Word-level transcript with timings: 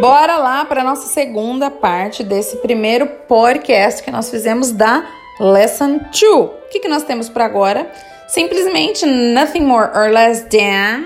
bora 0.00 0.36
lá 0.36 0.64
para 0.64 0.84
nossa 0.84 1.08
segunda 1.08 1.70
parte 1.70 2.22
desse 2.22 2.56
primeiro 2.58 3.06
podcast 3.06 4.02
que 4.02 4.10
nós 4.10 4.30
fizemos 4.30 4.70
da 4.70 5.06
Lesson 5.40 5.98
2. 5.98 6.22
O 6.22 6.50
que, 6.70 6.80
que 6.80 6.88
nós 6.88 7.02
temos 7.02 7.28
para 7.28 7.44
agora? 7.44 7.90
Simplesmente 8.28 9.06
nothing 9.06 9.62
more 9.62 9.90
or 9.96 10.10
less 10.10 10.44
than 10.50 11.04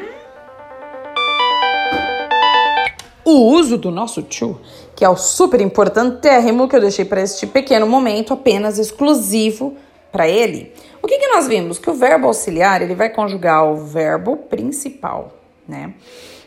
o 3.24 3.52
uso 3.52 3.78
do 3.78 3.90
nosso 3.90 4.22
to, 4.22 4.60
que 4.96 5.04
é 5.04 5.08
o 5.08 5.16
super 5.16 5.60
importantérrimo 5.60 6.66
que 6.66 6.74
eu 6.74 6.80
deixei 6.80 7.04
para 7.04 7.20
este 7.20 7.46
pequeno 7.46 7.86
momento 7.86 8.32
apenas 8.32 8.78
exclusivo 8.78 9.76
para 10.10 10.28
ele. 10.28 10.72
O 11.00 11.06
que, 11.06 11.18
que 11.18 11.28
nós 11.28 11.46
vimos? 11.46 11.78
Que 11.78 11.88
o 11.88 11.94
verbo 11.94 12.26
auxiliar 12.26 12.82
ele 12.82 12.94
vai 12.94 13.08
conjugar 13.08 13.64
o 13.64 13.76
verbo 13.76 14.36
principal, 14.36 15.32
né? 15.68 15.94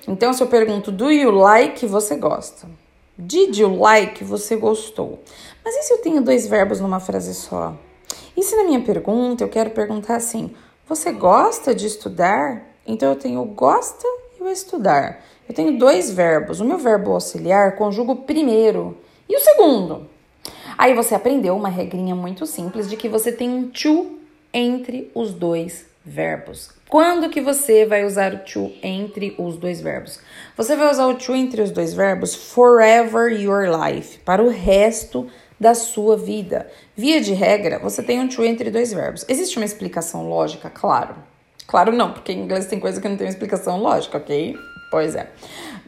Então, 0.08 0.34
se 0.34 0.44
eu 0.44 0.48
pergunto, 0.48 0.92
do 0.92 1.10
you 1.12 1.32
like, 1.32 1.86
você 1.86 2.16
gosta. 2.16 2.68
Did 3.18 3.58
you 3.58 3.80
like, 3.80 4.24
você 4.24 4.56
gostou. 4.56 5.20
Mas 5.64 5.76
e 5.76 5.84
se 5.84 5.94
eu 5.94 6.00
tenho 6.00 6.22
dois 6.22 6.48
verbos 6.48 6.80
numa 6.80 7.00
frase 7.00 7.34
só? 7.34 7.74
E 8.36 8.44
se 8.44 8.56
na 8.56 8.64
minha 8.64 8.82
pergunta 8.82 9.44
eu 9.44 9.50
quero 9.50 9.70
perguntar 9.70 10.16
assim, 10.16 10.54
você 10.88 11.12
gosta 11.12 11.74
de 11.74 11.86
estudar? 11.86 12.64
Então 12.86 13.10
eu 13.10 13.16
tenho 13.16 13.46
gosta 13.46 14.06
e 14.38 14.44
o 14.44 14.50
estudar. 14.50 15.24
Eu 15.48 15.56
tenho 15.56 15.78
dois 15.78 16.10
verbos. 16.10 16.60
O 16.60 16.66
meu 16.66 16.78
verbo 16.78 17.12
auxiliar 17.12 17.76
conjuga 17.76 18.12
o 18.12 18.24
primeiro 18.24 18.98
e 19.30 19.38
o 19.38 19.40
segundo. 19.40 20.10
Aí 20.78 20.94
você 20.94 21.16
aprendeu 21.16 21.56
uma 21.56 21.70
regrinha 21.70 22.16
muito 22.16 22.46
simples 22.46 22.90
de 22.90 22.98
que 22.98 23.08
você 23.08 23.32
tem 23.32 23.50
um 23.50 23.70
to 23.70 24.20
entre 24.52 25.10
os 25.16 25.34
dois 25.34 25.93
verbos. 26.06 26.70
Quando 26.90 27.30
que 27.30 27.42
você 27.42 27.86
vai 27.86 28.06
usar 28.06 28.34
o 28.34 28.40
to 28.40 28.72
entre 28.84 29.36
os 29.38 29.58
dois 29.58 29.82
verbos? 29.82 30.20
Você 30.56 30.76
vai 30.76 30.92
usar 30.92 31.08
o 31.08 31.16
to 31.16 31.34
entre 31.34 31.62
os 31.62 31.72
dois 31.72 31.94
verbos 31.94 32.36
forever 32.36 33.32
your 33.32 33.66
life, 33.70 34.20
para 34.20 34.44
o 34.44 34.50
resto 34.50 35.28
da 35.60 35.74
sua 35.74 36.18
vida. 36.18 36.70
Via 36.96 37.22
de 37.22 37.34
regra, 37.34 37.80
você 37.80 38.04
tem 38.04 38.20
um 38.20 38.28
to 38.28 38.44
entre 38.44 38.70
dois 38.70 38.92
verbos. 38.92 39.26
Existe 39.28 39.58
uma 39.58 39.66
explicação 39.66 40.28
lógica? 40.28 40.70
Claro. 40.70 41.16
Claro 41.66 41.92
não, 41.92 42.12
porque 42.12 42.34
em 42.34 42.44
inglês 42.44 42.66
tem 42.66 42.80
coisa 42.80 43.00
que 43.00 43.08
não 43.08 43.18
tem 43.18 43.28
explicação 43.28 43.80
lógica, 43.80 44.18
ok? 44.18 44.58
Pois 44.92 45.16
é. 45.16 45.32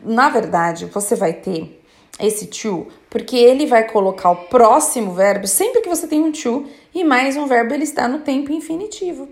Na 0.04 0.30
verdade, 0.30 0.86
você 0.86 1.16
vai 1.16 1.34
ter 1.34 1.82
esse 2.20 2.48
to 2.48 2.88
porque 3.10 3.36
ele 3.36 3.66
vai 3.66 3.88
colocar 3.88 4.32
o 4.32 4.36
próximo 4.48 5.14
verbo 5.14 5.48
sempre 5.48 5.82
que 5.82 5.90
você 5.90 6.08
tem 6.08 6.22
um 6.22 6.32
to 6.32 6.66
e 6.94 7.04
mais 7.04 7.36
um 7.36 7.46
verbo 7.46 7.74
ele 7.74 7.84
está 7.84 8.08
no 8.08 8.20
tempo 8.20 8.52
infinitivo. 8.52 9.28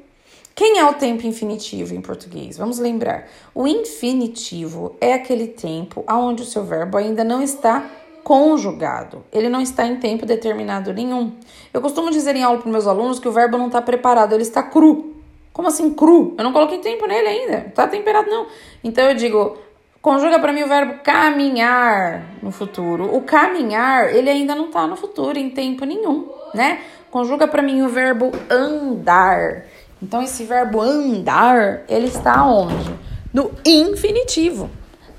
Quem 0.55 0.77
é 0.77 0.85
o 0.85 0.93
tempo 0.93 1.25
infinitivo 1.25 1.95
em 1.95 2.01
português? 2.01 2.57
Vamos 2.59 2.77
lembrar. 2.77 3.27
O 3.55 3.67
infinitivo 3.67 4.95
é 5.01 5.13
aquele 5.13 5.47
tempo 5.47 6.05
onde 6.07 6.43
o 6.43 6.45
seu 6.45 6.63
verbo 6.63 6.95
ainda 6.95 7.23
não 7.23 7.41
está 7.41 7.89
conjugado. 8.23 9.23
Ele 9.31 9.49
não 9.49 9.59
está 9.59 9.87
em 9.87 9.97
tempo 9.97 10.27
determinado 10.27 10.93
nenhum. 10.93 11.33
Eu 11.73 11.81
costumo 11.81 12.11
dizer 12.11 12.35
em 12.35 12.43
aula 12.43 12.59
para 12.59 12.71
meus 12.71 12.85
alunos 12.85 13.17
que 13.17 13.27
o 13.27 13.31
verbo 13.31 13.57
não 13.57 13.65
está 13.65 13.81
preparado, 13.81 14.33
ele 14.33 14.43
está 14.43 14.61
cru. 14.61 15.15
Como 15.51 15.67
assim 15.67 15.91
cru? 15.91 16.35
Eu 16.37 16.43
não 16.43 16.53
coloquei 16.53 16.77
tempo 16.77 17.07
nele 17.07 17.27
ainda. 17.27 17.57
Não 17.59 17.67
está 17.69 17.87
temperado 17.87 18.29
não. 18.29 18.45
Então 18.83 19.05
eu 19.05 19.15
digo, 19.15 19.57
conjuga 20.03 20.37
para 20.39 20.53
mim 20.53 20.61
o 20.61 20.67
verbo 20.67 20.99
caminhar 21.03 22.25
no 22.43 22.51
futuro. 22.51 23.15
O 23.15 23.21
caminhar, 23.21 24.15
ele 24.15 24.29
ainda 24.29 24.53
não 24.53 24.67
está 24.67 24.85
no 24.85 24.95
futuro 24.95 25.37
em 25.39 25.49
tempo 25.49 25.83
nenhum, 25.83 26.29
né? 26.53 26.79
Conjuga 27.09 27.47
para 27.47 27.61
mim 27.61 27.81
o 27.81 27.89
verbo 27.89 28.31
andar. 28.49 29.65
Então, 30.03 30.21
esse 30.21 30.43
verbo 30.43 30.81
andar, 30.81 31.85
ele 31.87 32.07
está 32.07 32.45
onde? 32.45 32.93
No 33.33 33.51
infinitivo, 33.65 34.69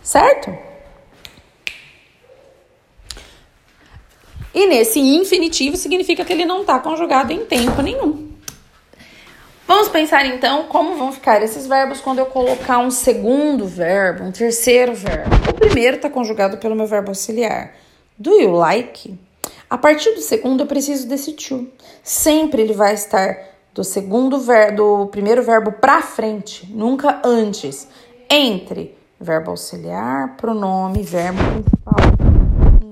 certo? 0.03 0.55
E 4.55 4.67
nesse 4.67 5.01
infinitivo 5.01 5.79
significa 5.79 6.23
que 6.23 6.35
ele 6.35 6.45
não 6.45 6.61
está 6.61 6.79
conjugado 6.79 7.33
em 7.33 7.47
tempo 7.47 7.81
nenhum. 7.81 8.31
Vamos 9.67 9.89
pensar 9.89 10.27
então 10.27 10.65
como 10.65 10.97
vão 10.97 11.11
ficar 11.11 11.43
esses 11.43 11.67
verbos 11.67 12.03
quando 12.03 12.19
eu 12.19 12.27
colocar 12.27 12.79
um 12.79 12.91
segundo 12.91 13.67
verbo, 13.67 14.25
um 14.25 14.31
terceiro 14.31 14.95
verbo. 14.95 15.35
O 15.49 15.55
primeiro 15.55 15.97
está 15.97 16.11
conjugado 16.11 16.59
pelo 16.59 16.77
meu 16.77 16.87
verbo 16.87 17.09
auxiliar. 17.09 17.75
Do 18.19 18.39
you 18.39 18.53
like? 18.53 19.19
A 19.71 19.79
partir 19.79 20.15
do 20.15 20.21
segundo 20.21 20.63
eu 20.63 20.67
preciso 20.67 21.09
desse 21.09 21.33
to. 21.33 21.67
Sempre 22.03 22.61
ele 22.61 22.75
vai 22.75 22.93
estar 22.93 23.54
do 23.75 23.83
segundo 23.83 24.39
verbo, 24.39 24.77
do 24.77 25.07
primeiro 25.09 25.43
verbo 25.43 25.73
para 25.73 26.01
frente, 26.01 26.73
nunca 26.73 27.21
antes. 27.25 27.89
Entre 28.31 28.97
verbo 29.21 29.51
auxiliar, 29.51 30.37
pronome, 30.37 31.03
verbo 31.03 31.39
principal. 31.43 31.97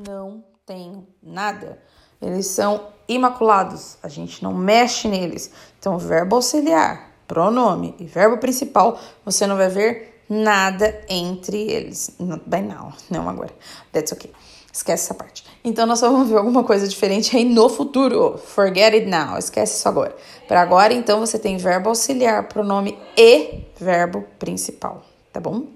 Não 0.08 0.44
tenho 0.66 1.06
nada. 1.22 1.78
Eles 2.20 2.48
são 2.48 2.88
imaculados. 3.08 3.96
A 4.02 4.08
gente 4.08 4.42
não 4.42 4.52
mexe 4.52 5.06
neles. 5.06 5.52
Então, 5.78 5.98
verbo 5.98 6.36
auxiliar, 6.36 7.12
pronome 7.28 7.94
e 7.98 8.04
verbo 8.04 8.38
principal, 8.38 8.98
você 9.24 9.46
não 9.46 9.56
vai 9.56 9.68
ver 9.68 10.24
nada 10.28 11.00
entre 11.08 11.58
eles. 11.58 12.16
Not 12.18 12.42
by 12.46 12.60
now, 12.60 12.92
não 13.08 13.28
agora. 13.28 13.52
That's 13.92 14.12
okay. 14.12 14.32
Esquece 14.72 15.04
essa 15.04 15.14
parte. 15.14 15.44
Então 15.62 15.86
nós 15.86 16.00
vamos 16.00 16.30
ver 16.30 16.38
alguma 16.38 16.64
coisa 16.64 16.88
diferente 16.88 17.36
aí 17.36 17.44
no 17.44 17.68
futuro. 17.68 18.38
Forget 18.38 18.94
it 18.94 19.06
now. 19.06 19.36
Esquece 19.36 19.78
isso 19.78 19.88
agora. 19.88 20.16
Para 20.48 20.62
agora, 20.62 20.94
então, 20.94 21.20
você 21.20 21.38
tem 21.38 21.56
verbo 21.56 21.90
auxiliar, 21.90 22.48
pronome 22.48 22.98
e 23.16 23.64
verbo 23.78 24.24
principal, 24.38 25.04
tá 25.32 25.38
bom? 25.38 25.66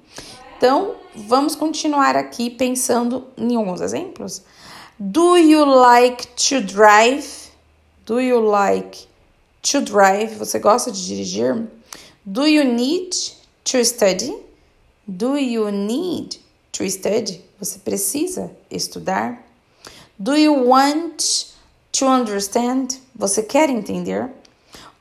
Então, 0.56 0.96
vamos 1.14 1.54
continuar 1.54 2.16
aqui 2.16 2.50
pensando 2.50 3.26
em 3.36 3.54
alguns 3.54 3.80
exemplos. 3.80 4.42
Do 4.98 5.36
you 5.36 5.64
like 5.64 6.26
to 6.48 6.62
drive? 6.62 7.26
Do 8.06 8.18
you 8.18 8.40
like 8.40 9.06
to 9.62 9.82
drive? 9.82 10.34
Você 10.36 10.58
gosta 10.58 10.90
de 10.90 11.06
dirigir? 11.06 11.68
Do 12.24 12.46
you 12.46 12.64
need 12.64 13.10
to 13.64 13.84
study? 13.84 14.34
Do 15.06 15.36
you 15.36 15.70
need 15.70 16.40
to 16.72 16.88
study? 16.88 17.45
Você 17.58 17.78
precisa 17.78 18.50
estudar? 18.70 19.42
Do 20.18 20.34
you 20.34 20.68
want 20.68 21.54
to 21.92 22.06
understand? 22.06 23.00
Você 23.14 23.42
quer 23.42 23.70
entender? 23.70 24.30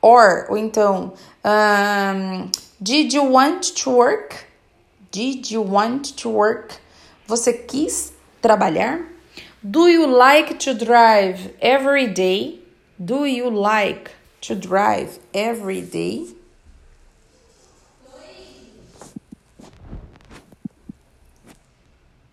Or, 0.01 0.45
ou 0.49 0.57
então, 0.57 1.13
um, 1.43 2.49
did 2.79 3.13
you 3.13 3.23
want 3.23 3.73
to 3.75 3.89
work? 3.89 4.45
Did 5.11 5.51
you 5.51 5.61
want 5.61 6.15
to 6.17 6.29
work? 6.29 6.75
Você 7.27 7.53
quis 7.53 8.13
trabalhar? 8.41 9.05
Do 9.63 9.87
you 9.87 10.05
like 10.05 10.59
to 10.59 10.73
drive 10.73 11.55
every 11.59 12.07
day? 12.07 12.61
Do 12.99 13.25
you 13.25 13.49
like 13.49 14.11
to 14.41 14.55
drive 14.55 15.19
every 15.33 15.81
day? 15.81 16.27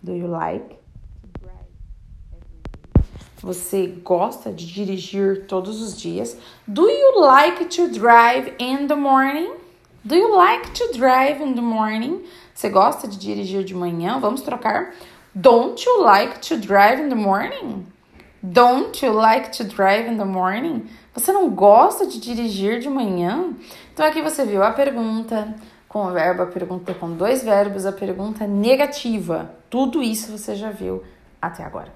Do 0.02 0.12
you 0.12 0.26
like? 0.26 0.76
Você 3.42 3.86
gosta 3.86 4.52
de 4.52 4.66
dirigir 4.66 5.46
todos 5.46 5.80
os 5.82 6.00
dias? 6.00 6.36
Do 6.66 6.88
you 6.88 7.20
like 7.20 7.66
to 7.76 7.88
drive 7.88 8.54
in 8.58 8.86
the 8.86 8.94
morning? 8.94 9.50
Do 10.04 10.14
you 10.14 10.36
like 10.36 10.72
to 10.72 10.92
drive 10.96 11.40
in 11.40 11.54
the 11.54 11.60
morning? 11.60 12.24
Você 12.54 12.68
gosta 12.68 13.06
de 13.06 13.16
dirigir 13.16 13.64
de 13.64 13.74
manhã? 13.74 14.18
Vamos 14.20 14.42
trocar. 14.42 14.92
Don't 15.34 15.84
you 15.84 16.02
like 16.02 16.40
to 16.40 16.56
drive 16.56 17.00
in 17.00 17.08
the 17.08 17.16
morning? 17.16 17.86
Don't 18.42 19.04
you 19.04 19.12
like 19.12 19.52
to 19.52 19.64
drive 19.64 20.08
in 20.08 20.19
the 20.19 20.24
morning? 20.24 20.86
Você 21.14 21.32
não 21.32 21.50
gosta 21.50 22.06
de 22.06 22.20
dirigir 22.20 22.80
de 22.80 22.88
manhã? 22.88 23.54
Então 23.92 24.04
aqui 24.04 24.20
você 24.20 24.44
viu 24.44 24.62
a 24.62 24.72
pergunta 24.72 25.55
com 25.93 26.06
o 26.06 26.11
verbo, 26.11 26.43
a 26.43 26.47
pergunta 26.47 26.94
com 26.94 27.12
dois 27.12 27.44
verbos, 27.44 27.85
a 27.85 27.93
pergunta 27.93 28.47
negativa. 28.47 29.55
Tudo 29.69 30.03
isso 30.03 30.33
você 30.33 30.56
já 30.56 30.71
viu 30.71 31.03
até 31.41 31.62
agora. 31.62 31.93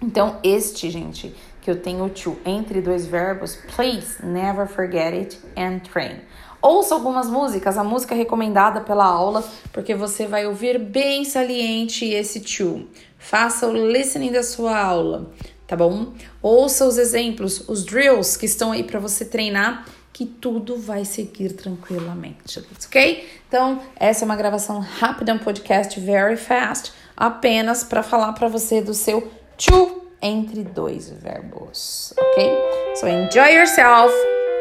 Então, 0.00 0.38
este, 0.44 0.88
gente, 0.88 1.34
que 1.60 1.68
eu 1.68 1.80
tenho 1.80 2.08
to 2.10 2.36
entre 2.44 2.80
dois 2.80 3.06
verbos, 3.06 3.58
please 3.74 4.24
never 4.24 4.68
forget 4.68 5.12
it 5.12 5.40
and 5.56 5.80
train. 5.80 6.20
Ouça 6.62 6.94
algumas 6.94 7.28
músicas, 7.28 7.76
a 7.76 7.82
música 7.82 8.14
recomendada 8.14 8.80
pela 8.80 9.04
aula, 9.04 9.42
porque 9.72 9.94
você 9.94 10.26
vai 10.26 10.46
ouvir 10.46 10.78
bem 10.78 11.24
saliente 11.24 12.06
esse 12.06 12.40
to. 12.40 12.86
Faça 13.18 13.66
o 13.66 13.72
listening 13.72 14.30
da 14.30 14.42
sua 14.42 14.78
aula, 14.78 15.30
tá 15.66 15.76
bom? 15.76 16.12
Ouça 16.42 16.84
os 16.84 16.98
exemplos, 16.98 17.68
os 17.68 17.84
drills 17.84 18.36
que 18.36 18.46
estão 18.46 18.72
aí 18.72 18.82
para 18.82 18.98
você 18.98 19.24
treinar 19.24 19.86
que 20.12 20.24
tudo 20.24 20.76
vai 20.76 21.04
seguir 21.04 21.54
tranquilamente, 21.54 22.64
ok? 22.86 23.28
Então, 23.48 23.80
essa 23.96 24.24
é 24.24 24.26
uma 24.26 24.36
gravação 24.36 24.78
rápida, 24.78 25.34
um 25.34 25.38
podcast 25.38 25.98
very 25.98 26.36
fast, 26.36 26.92
apenas 27.16 27.82
para 27.82 28.00
falar 28.02 28.32
para 28.32 28.46
você 28.46 28.80
do 28.80 28.94
seu 28.94 29.28
to 29.56 30.02
entre 30.22 30.62
dois 30.62 31.10
verbos, 31.10 32.14
ok? 32.16 32.52
So 32.94 33.08
enjoy 33.08 33.56
yourself, 33.56 34.14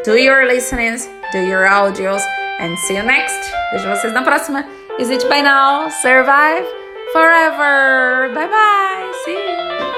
do 0.04 0.18
your 0.18 0.48
listenings, 0.48 1.08
do 1.32 1.38
your 1.38 1.68
audios, 1.68 2.24
and 2.60 2.76
see 2.88 2.98
you 2.98 3.04
next. 3.04 3.52
Vejo 3.72 3.88
vocês 3.90 4.12
na 4.12 4.24
próxima. 4.24 4.66
Is 4.98 5.12
it 5.12 5.24
by 5.28 5.44
now? 5.44 5.90
Survive? 6.02 6.84
forever. 7.14 8.34
Bye 8.34 8.48
bye. 8.48 9.12
See 9.24 9.34
you. 9.34 9.93